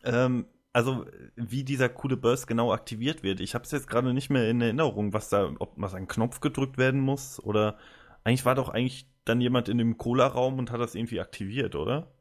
[0.04, 3.40] ähm, also wie dieser coole Burst genau aktiviert wird.
[3.40, 6.40] Ich habe es jetzt gerade nicht mehr in Erinnerung, was da, ob was ein Knopf
[6.40, 7.78] gedrückt werden muss oder
[8.24, 12.12] eigentlich war doch eigentlich dann jemand in dem Cola-Raum und hat das irgendwie aktiviert, oder?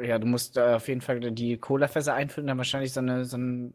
[0.00, 3.36] Ja, du musst äh, auf jeden Fall die Colafässer einfüllen, dann wahrscheinlich so, eine, so
[3.36, 3.74] ein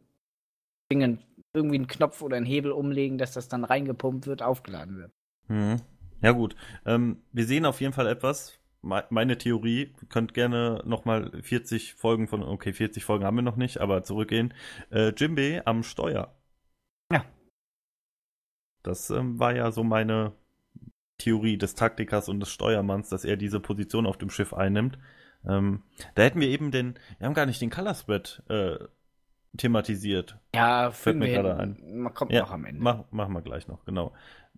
[0.92, 1.20] Ding,
[1.54, 5.12] irgendwie einen Knopf oder einen Hebel umlegen, dass das dann reingepumpt wird, aufgeladen wird.
[5.48, 5.78] Mhm.
[6.22, 8.60] Ja gut, ähm, wir sehen auf jeden Fall etwas.
[8.82, 13.42] Me- Meine Theorie, ihr könnt gerne nochmal 40 Folgen von, okay, 40 Folgen haben wir
[13.42, 14.54] noch nicht, aber zurückgehen.
[14.92, 16.36] Äh, Jimbei am Steuer.
[17.12, 17.26] Ja.
[18.84, 20.34] Das ähm, war ja so meine
[21.18, 25.00] Theorie des Taktikers und des Steuermanns, dass er diese Position auf dem Schiff einnimmt.
[25.48, 25.84] Ähm,
[26.16, 28.78] da hätten wir eben den, wir haben gar nicht den Color Spread äh,
[29.58, 30.38] thematisiert.
[30.54, 32.02] Ja, Fällt mir gerade hin.
[32.02, 32.82] Man kommt Ja, noch am Ende.
[32.82, 34.14] Mach, machen wir gleich noch, genau.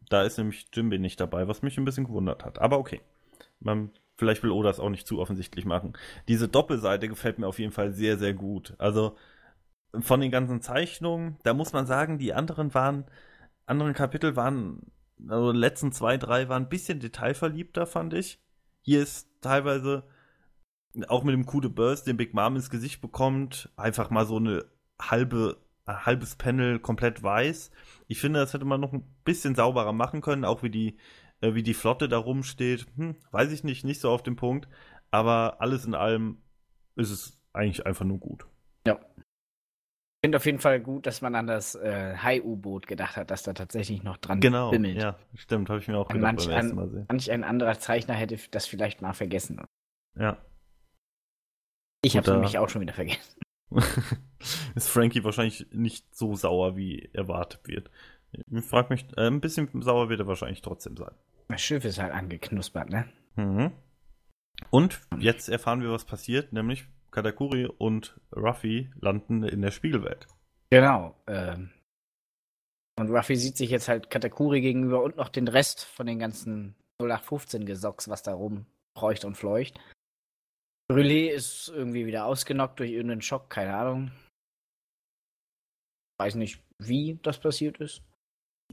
[0.10, 2.60] Da ist nämlich Jimbei nicht dabei, was mich ein bisschen gewundert hat.
[2.60, 3.02] Aber okay.
[3.60, 5.94] Man, vielleicht will Oda es auch nicht zu offensichtlich machen.
[6.28, 8.76] Diese Doppelseite gefällt mir auf jeden Fall sehr, sehr gut.
[8.78, 9.16] Also
[10.00, 13.06] von den ganzen Zeichnungen, da muss man sagen, die anderen waren,
[13.66, 14.92] anderen Kapitel waren,
[15.28, 18.40] also die letzten zwei, drei waren ein bisschen detailverliebter, fand ich.
[18.82, 20.04] Hier ist teilweise
[21.08, 24.38] auch mit dem Coup de Burst, den Big Mom ins Gesicht bekommt, einfach mal so
[24.38, 24.66] eine
[25.02, 27.72] halbe, ein halbes Panel komplett weiß.
[28.08, 30.98] Ich finde, das hätte man noch ein bisschen sauberer machen können, auch wie die,
[31.42, 32.86] äh, wie die Flotte da rumsteht.
[32.98, 34.68] Hm, weiß ich nicht, nicht so auf den Punkt.
[35.12, 36.42] Aber alles in allem
[36.96, 38.46] ist es eigentlich einfach nur gut.
[38.86, 43.44] Ich finde auf jeden Fall gut, dass man an das äh, Hai-U-Boot gedacht hat, dass
[43.44, 44.98] da tatsächlich noch dran Genau, bimmelt.
[44.98, 47.06] ja, stimmt, habe ich mir auch gedacht manch beim ersten an- Mal sehen.
[47.08, 49.62] Manch ein anderer Zeichner hätte das vielleicht mal vergessen.
[50.18, 50.38] Ja.
[52.04, 53.40] Ich habe es nämlich auch schon wieder vergessen.
[54.76, 57.90] ist Frankie wahrscheinlich nicht so sauer, wie erwartet wird.
[58.32, 61.14] Ich frage mich, äh, ein bisschen sauer wird er wahrscheinlich trotzdem sein.
[61.48, 63.08] Das Schiff ist halt angeknuspert, ne?
[63.36, 63.72] Mhm.
[64.70, 70.28] Und jetzt erfahren wir, was passiert, nämlich Katakuri und Ruffy landen in der Spiegelwelt.
[70.70, 71.16] Genau.
[71.28, 71.72] Ähm.
[73.00, 76.76] Und Ruffy sieht sich jetzt halt Katakuri gegenüber und noch den Rest von den ganzen
[77.02, 79.80] 0815-Gesocks, was da rumkreucht und fleucht.
[80.90, 84.12] Brûlé ist irgendwie wieder ausgenockt durch irgendeinen Schock, keine Ahnung.
[86.20, 88.02] Weiß nicht, wie das passiert ist.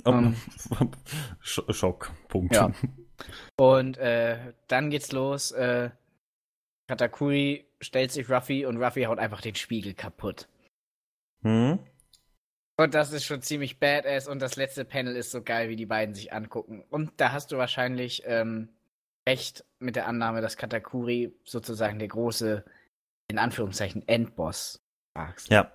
[0.04, 0.36] Ähm.
[1.40, 2.54] Sch Schock, Punkt.
[2.54, 2.72] Ja.
[3.56, 5.52] Und äh, dann geht's los.
[5.52, 5.90] Äh,
[6.88, 10.48] Katakuri stellt sich Ruffy und Ruffy haut einfach den Spiegel kaputt.
[11.42, 11.78] Hm?
[12.76, 15.86] Und das ist schon ziemlich badass und das letzte Panel ist so geil, wie die
[15.86, 16.84] beiden sich angucken.
[16.90, 18.68] Und da hast du wahrscheinlich ähm,
[19.26, 22.64] recht mit der Annahme, dass Katakuri sozusagen der große,
[23.28, 24.84] in Anführungszeichen, Endboss
[25.14, 25.34] war.
[25.48, 25.72] Ja.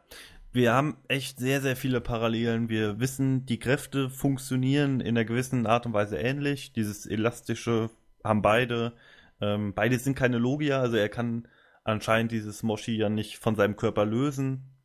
[0.52, 2.70] Wir haben echt sehr, sehr viele Parallelen.
[2.70, 6.74] Wir wissen, die Kräfte funktionieren in einer gewissen Art und Weise ähnlich.
[6.74, 7.92] Dieses Elastische
[8.24, 8.94] haben beide.
[9.42, 11.48] Ähm, beide sind keine Logia, also er kann
[11.84, 14.76] anscheinend dieses Moshi ja nicht von seinem Körper lösen.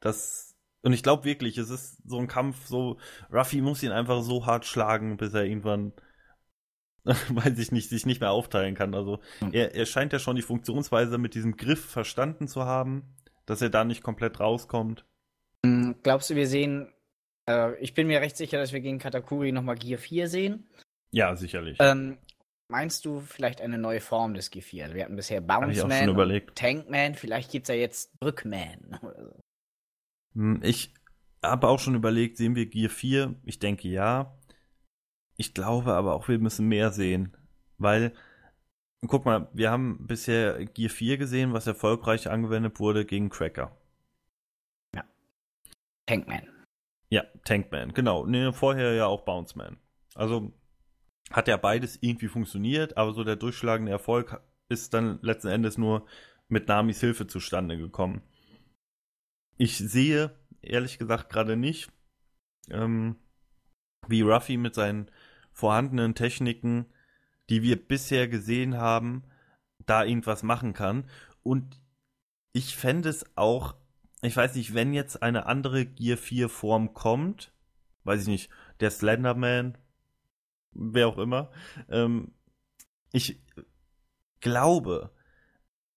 [0.00, 0.56] Das.
[0.82, 2.98] Und ich glaube wirklich, es ist so ein Kampf, so,
[3.30, 5.92] Ruffy muss ihn einfach so hart schlagen, bis er irgendwann,
[7.30, 8.94] weiß ich nicht, sich nicht mehr aufteilen kann.
[8.94, 9.20] Also
[9.52, 13.70] er, er scheint ja schon die Funktionsweise mit diesem Griff verstanden zu haben, dass er
[13.70, 15.04] da nicht komplett rauskommt.
[15.64, 16.92] Hm, Glaubst du, wir sehen
[17.48, 20.68] Äh, ich bin mir recht sicher, dass wir gegen Katakuri nochmal Gear 4 sehen.
[21.10, 21.76] Ja, sicherlich.
[21.80, 22.18] Ähm,
[22.68, 24.84] meinst du vielleicht eine neue Form des Gear 4?
[24.84, 26.56] Also wir hatten bisher Hab ich auch schon Bounce Man, überlegt.
[26.56, 28.96] Tankman, vielleicht gibt es ja jetzt Brückman.
[30.34, 30.94] Hm, Ich
[31.44, 33.34] habe auch schon überlegt, sehen wir Gear 4?
[33.44, 34.38] Ich denke ja.
[35.42, 37.36] Ich glaube aber auch, wir müssen mehr sehen.
[37.76, 38.12] Weil,
[39.08, 43.76] guck mal, wir haben bisher Gear 4 gesehen, was erfolgreich angewendet wurde gegen Cracker.
[46.06, 46.46] Tankman.
[47.10, 48.24] Ja, Tankman, genau.
[48.24, 49.78] Nee, vorher ja auch Bounceman.
[50.14, 50.52] Also
[51.32, 56.06] hat ja beides irgendwie funktioniert, aber so der durchschlagende Erfolg ist dann letzten Endes nur
[56.48, 58.22] mit Namis Hilfe zustande gekommen.
[59.56, 61.90] Ich sehe, ehrlich gesagt, gerade nicht,
[62.70, 63.16] ähm,
[64.06, 65.10] wie Ruffy mit seinen
[65.52, 66.86] vorhandenen Techniken,
[67.50, 69.24] die wir bisher gesehen haben,
[69.78, 71.08] da irgendwas machen kann.
[71.42, 71.80] Und
[72.52, 73.74] ich fände es auch,
[74.22, 77.52] ich weiß nicht, wenn jetzt eine andere Gear 4 Form kommt,
[78.04, 79.78] weiß ich nicht, der Slenderman,
[80.72, 81.50] wer auch immer,
[81.88, 82.32] ähm,
[83.12, 83.40] ich
[84.40, 85.10] glaube,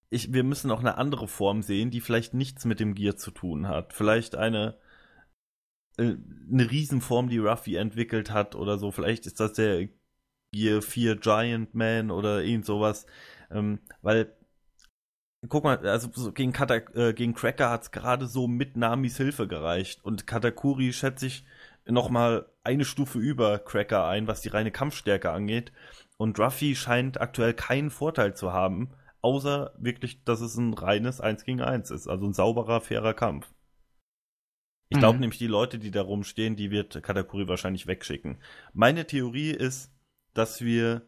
[0.09, 3.31] ich, wir müssen auch eine andere Form sehen, die vielleicht nichts mit dem Gear zu
[3.31, 3.93] tun hat.
[3.93, 4.77] Vielleicht eine,
[5.97, 8.91] eine Riesenform, die Ruffy entwickelt hat oder so.
[8.91, 9.87] Vielleicht ist das der
[10.51, 13.05] Gear 4 Giant Man oder irgend sowas.
[13.51, 14.35] Ähm, weil,
[15.49, 19.47] guck mal, also so gegen, äh, gegen Cracker hat es gerade so mit Namis Hilfe
[19.47, 20.03] gereicht.
[20.03, 21.45] Und Katakuri schätze ich
[21.85, 25.71] noch mal eine Stufe über Cracker ein, was die reine Kampfstärke angeht.
[26.17, 31.43] Und Ruffy scheint aktuell keinen Vorteil zu haben, außer wirklich, dass es ein reines 1
[31.43, 32.07] gegen 1 ist.
[32.07, 33.54] Also ein sauberer, fairer Kampf.
[34.89, 35.21] Ich glaube Mhm.
[35.21, 38.37] nämlich, die Leute, die da rumstehen, die wird Katakuri wahrscheinlich wegschicken.
[38.73, 39.91] Meine Theorie ist,
[40.33, 41.07] dass wir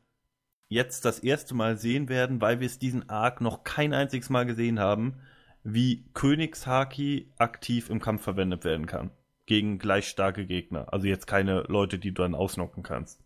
[0.69, 4.45] jetzt das erste Mal sehen werden, weil wir es diesen Arc noch kein einziges Mal
[4.45, 5.21] gesehen haben,
[5.63, 9.11] wie Königshaki aktiv im Kampf verwendet werden kann.
[9.45, 10.93] Gegen gleich starke Gegner.
[10.93, 13.21] Also jetzt keine Leute, die du dann ausnocken kannst.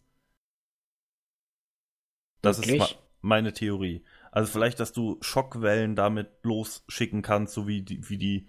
[2.42, 2.78] Das ist Wirklich?
[2.78, 4.04] ma meine Theorie.
[4.32, 8.48] Also vielleicht, dass du Schockwellen damit losschicken kannst, so wie die, wie die,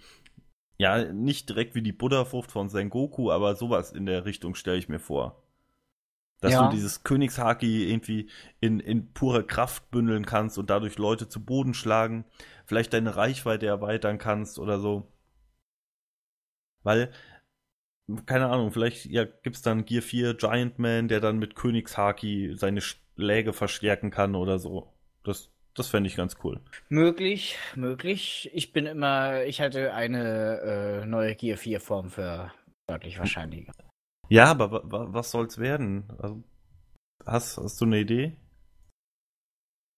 [0.83, 4.89] ja, nicht direkt wie die Buddha-Frucht von Sengoku, aber sowas in der Richtung stelle ich
[4.89, 5.43] mir vor.
[6.41, 6.59] Dass Ja.
[6.59, 8.29] du dieses Königshaki irgendwie
[8.61, 12.27] in, in pure Kraft bündeln kannst und dadurch Leute zu Boden schlagen,
[12.67, 15.09] vielleicht deine Reichweite erweitern kannst oder so.
[16.85, 17.13] Weil,
[18.27, 22.55] keine Ahnung, vielleicht ja, gibt es dann Gear 4 Giant Man, der dann mit Königshaki
[22.57, 24.93] seine Schläge verstärken kann oder so.
[25.25, 26.61] Das, das fände ich ganz cool.
[26.89, 28.51] Möglich, möglich.
[28.53, 30.61] Ich bin immer, ich halte eine
[31.03, 32.53] äh, neue Gear 4 Form für
[32.87, 33.73] deutlich wahrscheinlicher.
[34.29, 36.05] Ja, aber wa wa was soll's werden?
[36.19, 36.43] Also,
[37.25, 38.37] hast, hast du eine Idee?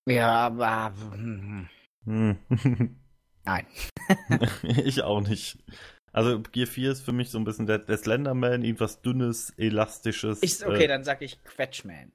[0.07, 1.69] Ja, aber hm,
[2.05, 2.39] hm.
[3.45, 3.67] Nein.
[4.63, 5.59] ich auch nicht.
[6.13, 10.43] Also Gear 4 ist für mich so ein bisschen der, der Slenderman, irgendwas dünnes, elastisches.
[10.43, 12.13] Ich, okay, äh, dann sag ich Quetschman.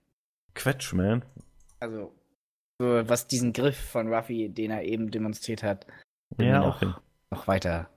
[0.56, 1.26] Quetschman.
[1.80, 2.19] Also, so,
[2.80, 5.86] was diesen Griff von Ruffy, den er eben demonstriert hat,
[6.40, 6.94] Ja, noch, okay.
[7.32, 7.90] noch weiter.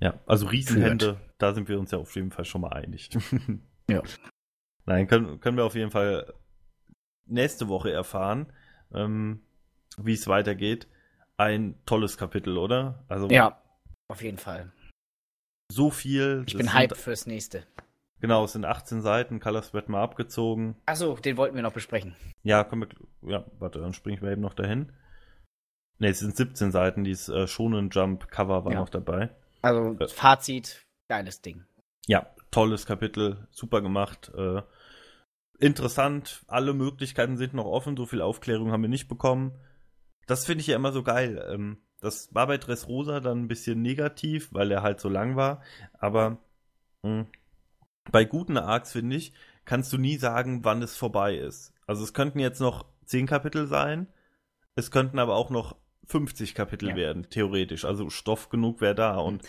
[0.00, 3.10] Ja, also Riesenhände, da sind wir uns ja auf jeden Fall schon mal einig.
[3.90, 4.02] Ja.
[4.84, 6.34] Nein, können, können wir auf jeden Fall
[7.26, 8.52] nächste Woche erfahren,
[8.92, 9.40] ähm,
[9.96, 10.86] wie es weitergeht.
[11.38, 13.02] Ein tolles Kapitel, oder?
[13.08, 13.62] Also Ja,
[14.08, 14.70] auf jeden Fall.
[15.72, 16.44] so viel.
[16.46, 17.66] Ich bin sind- hyped fürs nächste.
[18.20, 20.76] Genau, es sind 18 Seiten, Color Spread mal abgezogen.
[20.86, 22.16] Achso, den wollten wir noch besprechen.
[22.42, 22.82] Ja, können
[23.22, 24.92] wir, ja, warte, dann springen wir eben noch dahin.
[25.98, 28.80] Ne, es sind 17 Seiten, dieses äh, Shonen Jump Cover war Ja.
[28.80, 29.30] noch dabei.
[29.62, 30.08] Also, Äh.
[30.08, 31.64] Fazit, geiles Ding.
[32.06, 34.32] Ja, tolles Kapitel, super gemacht.
[34.36, 34.62] Äh,
[35.58, 39.52] interessant, alle Möglichkeiten sind noch offen, so viel Aufklärung haben wir nicht bekommen.
[40.26, 41.44] Das finde ich ja immer so geil.
[41.50, 45.62] Ähm, das war bei Dressrosa dann ein bisschen negativ, weil er halt so lang war.
[45.98, 46.38] Aber
[47.02, 47.26] mh,
[48.10, 49.32] bei guten Arcs, finde ich,
[49.64, 51.72] kannst du nie sagen, wann es vorbei ist.
[51.86, 54.06] Also es könnten jetzt noch 10 Kapitel sein,
[54.74, 56.96] es könnten aber auch noch 50 Kapitel Ja.
[56.96, 57.84] werden, theoretisch.
[57.84, 59.42] Also Stoff genug wäre da und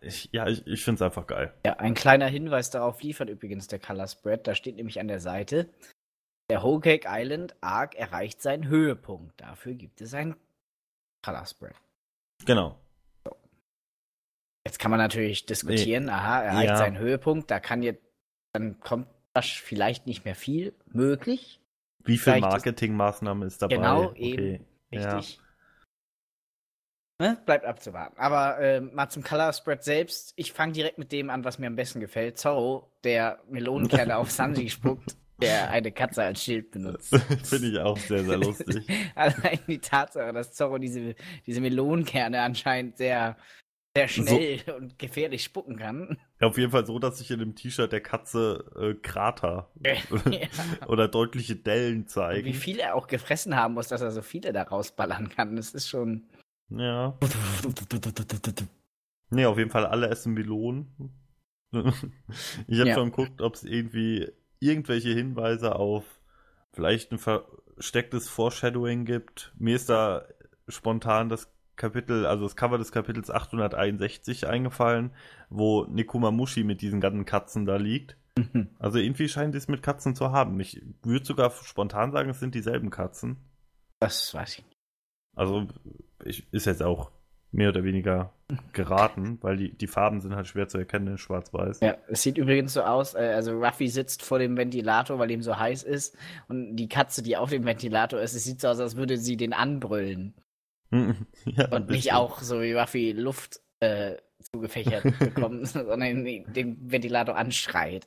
[0.00, 1.54] ich, ja, ich, ich finde es einfach geil.
[1.64, 4.46] Ja, ein kleiner Hinweis darauf liefert übrigens der Color Spread.
[4.46, 5.68] Da steht nämlich an der Seite,
[6.50, 9.40] der Whole Cake Island Arc erreicht seinen Höhepunkt.
[9.40, 10.36] Dafür gibt es ein
[11.24, 11.74] Color Spread.
[12.44, 12.78] Genau.
[14.66, 16.76] Jetzt kann man natürlich diskutieren, aha, er erreicht Ja.
[16.76, 18.02] seinen Höhepunkt, da kann jetzt,
[18.52, 21.60] dann kommt das vielleicht nicht mehr viel möglich.
[22.04, 23.76] Wie viel Marketingmaßnahmen ist dabei?
[23.76, 24.20] Genau, Okay.
[24.20, 24.66] eben.
[24.90, 25.16] Ja.
[25.16, 25.40] Richtig.
[27.18, 27.38] Ne?
[27.46, 28.18] Bleibt abzuwarten.
[28.18, 30.34] Aber äh, mal zum Color Spread selbst.
[30.36, 32.38] Ich fange direkt mit dem an, was mir am besten gefällt.
[32.38, 37.14] Zorro, der Melonenkerne auf Sanji spuckt, der eine Katze als Schild benutzt.
[37.44, 38.86] Finde ich auch sehr, sehr lustig.
[39.14, 41.14] Allein die Tatsache, dass Zorro diese,
[41.46, 43.36] diese Melonenkerne anscheinend sehr
[43.96, 46.18] sehr schnell so, und gefährlich spucken kann.
[46.40, 50.86] Ja, auf jeden Fall so, dass sich in dem T-Shirt der Katze äh, Krater ja.
[50.86, 52.46] oder deutliche Dellen zeigen.
[52.46, 55.56] Und wie viel er auch gefressen haben muss, dass er so viele da rausballern kann.
[55.56, 56.24] Das ist schon.
[56.68, 57.18] Ja.
[59.30, 61.12] nee, auf jeden Fall alle essen Melonen.
[61.72, 62.94] ich habe ja.
[62.94, 64.28] schon geguckt, ob es irgendwie
[64.60, 66.04] irgendwelche Hinweise auf
[66.72, 69.52] vielleicht ein verstecktes Foreshadowing gibt.
[69.58, 70.26] Mir ist da
[70.68, 75.10] spontan das Kapitel, also das Cover des Kapitels 861 eingefallen,
[75.50, 78.16] wo Nekumamushi mit diesen ganzen Katzen da liegt.
[78.36, 78.68] Mhm.
[78.78, 80.58] Also irgendwie scheint es mit Katzen zu haben.
[80.60, 83.36] Ich würde sogar spontan sagen, es sind dieselben Katzen.
[84.00, 84.76] Das weiß ich nicht.
[85.34, 85.66] Also
[86.24, 87.10] ich, ist jetzt auch
[87.52, 88.32] mehr oder weniger
[88.72, 91.80] geraten, weil die, die Farben sind halt schwer zu erkennen in Schwarz-Weiß.
[91.80, 95.42] Ja, es sieht übrigens so aus, äh, also Ruffy sitzt vor dem Ventilator, weil ihm
[95.42, 96.16] so heiß ist
[96.48, 99.36] und die Katze, die auf dem Ventilator ist, es sieht so aus, als würde sie
[99.36, 100.34] den anbrüllen.
[101.44, 108.06] ja, und nicht auch so wie Ruffy Luft äh, zugefächert bekommen, sondern den Ventilator anschreit.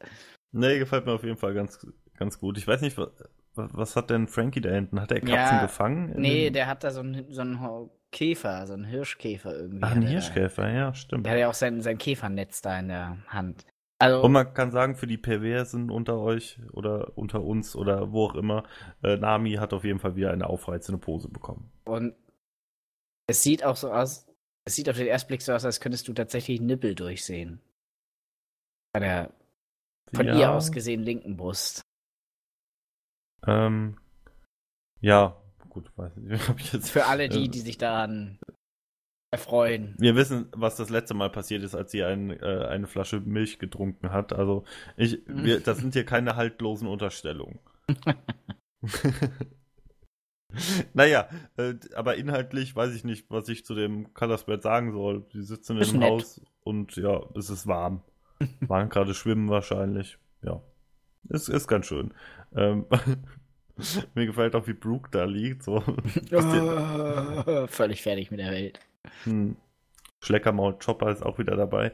[0.51, 1.85] Nee, gefällt mir auf jeden Fall ganz,
[2.17, 2.57] ganz gut.
[2.57, 3.09] Ich weiß nicht, was,
[3.55, 4.99] was hat denn Frankie da hinten?
[5.01, 6.13] Hat er Katzen ja, gefangen?
[6.17, 6.53] Nee, den...
[6.53, 9.83] der hat da so einen, so einen Käfer, so einen Hirschkäfer irgendwie.
[9.83, 10.71] Ach, ein Hirschkäfer, da.
[10.71, 11.25] ja, stimmt.
[11.25, 13.65] Der hat ja auch sein, sein Käfernetz da in der Hand.
[14.01, 18.27] Also, und man kann sagen, für die Perversen unter euch oder unter uns oder wo
[18.27, 18.63] auch immer,
[19.03, 21.69] äh, Nami hat auf jeden Fall wieder eine aufreizende Pose bekommen.
[21.83, 22.15] Und
[23.29, 24.27] es sieht auch so aus,
[24.65, 27.61] es sieht auf den ersten Blick so aus, als könntest du tatsächlich Nippel durchsehen.
[28.91, 29.33] Bei der
[30.13, 30.39] von ja.
[30.39, 31.83] ihr aus gesehen linken Brust.
[33.45, 33.99] Ähm,
[34.99, 35.39] ja,
[35.69, 36.89] gut, weiß nicht, ob ich jetzt.
[36.89, 38.39] Für alle die, äh, die sich daran
[39.31, 39.93] erfreuen.
[39.99, 43.59] Wir wissen, was das letzte Mal passiert ist, als sie ein, äh, eine Flasche Milch
[43.59, 44.33] getrunken hat.
[44.33, 44.65] Also,
[44.97, 47.59] ich, wir, das sind hier keine haltlosen Unterstellungen.
[50.93, 55.25] naja, äh, aber inhaltlich weiß ich nicht, was ich zu dem Colorspread sagen soll.
[55.33, 58.01] Die sitzen in einem Haus und ja, es ist warm.
[58.61, 60.17] Waren gerade schwimmen wahrscheinlich.
[60.41, 60.61] Ja.
[61.29, 62.13] Es ist ganz schön.
[62.55, 62.85] Ähm,
[64.15, 65.63] mir gefällt auch, wie Brooke da liegt.
[65.63, 65.83] So.
[66.31, 68.79] oh, völlig fertig mit der Welt.
[69.25, 69.55] Hm.
[70.21, 71.93] Schleckermaul Chopper ist auch wieder dabei.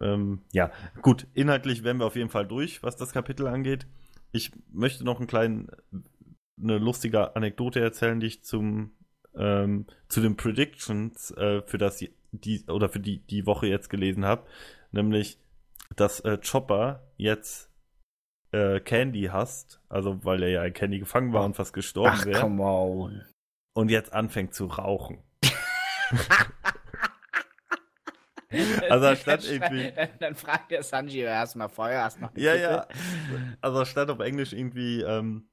[0.00, 3.86] Ähm, ja, gut, inhaltlich wären wir auf jeden Fall durch, was das Kapitel angeht.
[4.32, 5.68] Ich möchte noch einen kleinen
[6.60, 8.92] eine lustige Anekdote erzählen, die ich zum
[9.34, 14.24] ähm, zu den Predictions äh, für das die oder für die die Woche jetzt gelesen
[14.24, 14.46] habe,
[14.90, 15.38] nämlich
[15.96, 17.70] dass äh, Chopper jetzt
[18.52, 22.40] äh, Candy hasst, also weil er ja in Candy gefangen war und fast gestorben wäre.
[22.40, 23.22] Come on.
[23.74, 25.22] Und jetzt anfängt zu rauchen.
[28.90, 29.92] also statt irgendwie.
[29.96, 32.86] Dann, dann, fragt der Sanji erstmal Feuer, hast noch Ja, ja.
[33.62, 35.48] Also statt auf Englisch irgendwie ähm,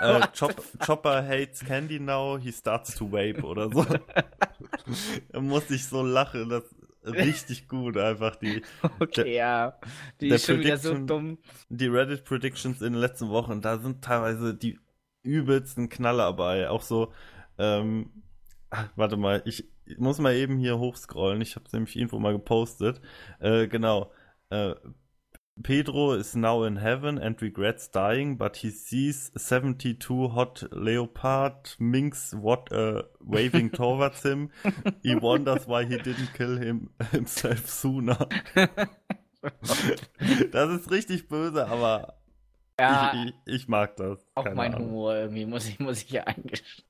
[0.00, 0.54] äh, Chop,
[0.84, 3.84] Chopper hates Candy now, he starts to vape oder so.
[5.32, 6.64] da musste ich so lachen, das
[7.06, 8.62] richtig gut einfach die.
[8.98, 9.78] Okay, der, ja.
[10.20, 11.38] Die ist schon wieder so dumm.
[11.68, 14.78] Die Reddit Predictions in den letzten Wochen, da sind teilweise die
[15.22, 16.68] übelsten Knaller bei.
[16.68, 17.12] Auch so,
[17.58, 18.10] ähm,
[18.70, 21.40] ach, warte mal, ich muss mal eben hier hochscrollen.
[21.40, 23.00] Ich habe nämlich irgendwo mal gepostet.
[23.40, 24.10] Äh, genau.
[24.50, 24.74] Äh,
[25.62, 32.34] Pedro is now in heaven and regrets dying, but he sees 72 hot leopard minks
[32.34, 34.50] what uh, waving towards him.
[35.02, 38.18] He wonders why he didn't kill him himself sooner.
[40.52, 42.14] das ist richtig böse, aber
[42.78, 44.18] ja, ich, ich, ich mag das.
[44.34, 44.88] Auch Keine mein Ahnung.
[44.88, 46.84] Humor irgendwie, muss ich, muss ich ja eingestehen.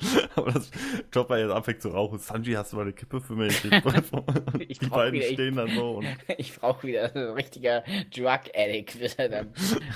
[0.34, 0.70] Aber das
[1.12, 2.18] Chopper jetzt anfängt zu rauchen.
[2.18, 3.64] Sanji, hast du mal eine Kippe für mich?
[4.68, 5.98] ich die beiden wieder, stehen dann so.
[5.98, 6.06] Und
[6.38, 7.82] ich brauche wieder ein richtiger
[8.14, 9.18] Drug-Addict.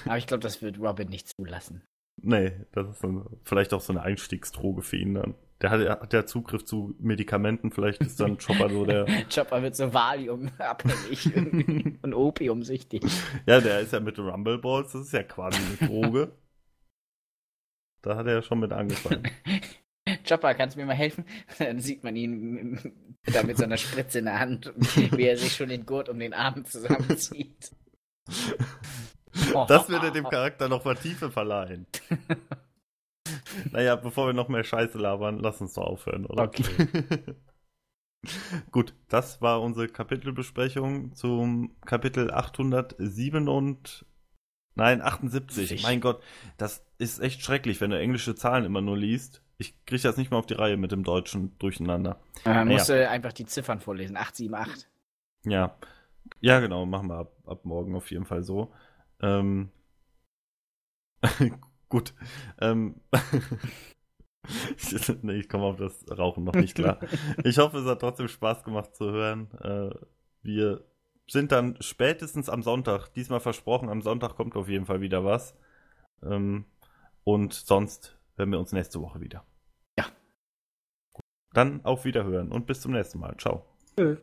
[0.05, 1.83] Aber ich glaube, das wird Robin nicht zulassen.
[2.23, 5.35] Nee, das ist dann vielleicht auch so eine Einstiegsdroge für ihn dann.
[5.61, 9.07] Der hat, hat ja Zugriff zu Medikamenten, vielleicht ist dann Chopper so der.
[9.35, 11.35] Chopper wird so Valium abhängig
[12.03, 13.03] und Opiumsüchtig.
[13.47, 16.33] Ja, der ist ja mit Rumble Balls, das ist ja quasi eine Droge.
[18.03, 19.23] Da hat er ja schon mit angefangen.
[20.27, 21.25] Chopper, kannst du mir mal helfen?
[21.59, 22.81] Dann sieht man ihn
[23.33, 26.19] da mit so einer Spritze in der Hand, wie er sich schon den Gurt um
[26.19, 27.73] den Arm zusammenzieht.
[29.67, 31.89] Das würde dem Charakter noch mal Tiefe verleihen.
[33.73, 36.45] naja, bevor wir noch mehr Scheiße labern, lass uns doch aufhören, oder?
[36.45, 36.63] Okay.
[38.71, 44.07] Gut, das war unsere Kapitelbesprechung zum Kapitel 807 und
[44.77, 45.71] Nein, 78.
[45.71, 45.83] Ich.
[45.83, 46.23] Mein Gott,
[46.57, 49.44] das ist echt schrecklich, wenn du englische Zahlen immer nur liest.
[49.57, 52.21] Ich kriege das nicht mal auf die Reihe mit dem deutschen Durcheinander.
[52.45, 52.65] Man naja.
[52.65, 54.17] musste äh, einfach die Ziffern vorlesen.
[54.17, 54.89] 878.
[55.45, 55.77] Ja.
[56.41, 56.87] Ja, genau.
[56.87, 58.73] Machen wir ab, ab morgen auf jeden Fall so.
[59.21, 59.71] Ähm.
[61.89, 62.15] Gut.
[62.61, 63.01] Ähm.
[65.23, 66.99] nee, ich komme auf das Rauchen noch nicht klar.
[67.45, 69.51] ich hoffe, es hat trotzdem Spaß gemacht zu hören.
[69.61, 69.95] Äh,
[70.43, 70.85] wir
[71.27, 75.57] sind dann spätestens am Sonntag, diesmal versprochen, am Sonntag kommt auf jeden Fall wieder was.
[76.23, 76.67] Ähm,
[77.25, 79.45] und sonst hören wir uns nächste Woche wieder.
[79.99, 80.07] Ja.
[81.53, 83.37] Dann auf Wiederhören und bis zum nächsten Mal.
[83.37, 83.65] Ciao.
[83.97, 84.17] Tschö.